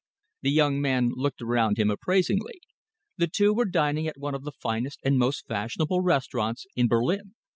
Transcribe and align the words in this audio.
The 0.41 0.49
young 0.49 0.81
man 0.81 1.09
looked 1.13 1.43
around 1.43 1.77
him 1.77 1.91
appraisingly. 1.91 2.61
The 3.17 3.27
two 3.27 3.53
were 3.53 3.65
dining 3.65 4.07
at 4.07 4.17
one 4.17 4.33
of 4.33 4.43
the 4.43 4.51
newest 4.81 4.99
and 5.05 5.19
most 5.19 5.45
fashionable 5.47 6.01
restaurants 6.01 6.65
in 6.75 6.87
Berlin. 6.87 7.35